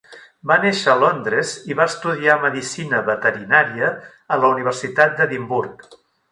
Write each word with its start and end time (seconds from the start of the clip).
Va 0.51 0.55
néixer 0.61 0.87
a 0.93 0.95
Londres 1.03 1.51
i 1.73 1.77
va 1.81 1.87
estudiar 1.93 2.39
medicina 2.47 3.03
veterinària 3.11 3.93
a 4.39 4.43
la 4.43 4.53
Universitat 4.57 5.19
d'Edimburg. 5.21 5.89